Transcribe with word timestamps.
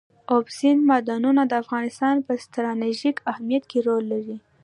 اوبزین 0.33 0.77
معدنونه 0.89 1.41
د 1.47 1.53
افغانستان 1.63 2.15
په 2.25 2.33
ستراتیژیک 2.45 3.17
اهمیت 3.31 3.63
کې 3.71 3.79
رول 3.87 4.03
لري. 4.13 4.37